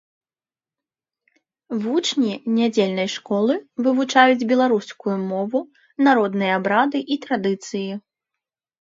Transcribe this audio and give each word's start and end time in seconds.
Вучні 1.83 2.33
нядзельнай 2.57 3.09
школы 3.17 3.55
вывучаюць 3.83 4.47
беларускую 4.55 5.17
мову, 5.31 5.59
народныя 6.09 6.51
абрады 6.61 6.99
і 7.15 7.23
традыцыі. 7.29 7.89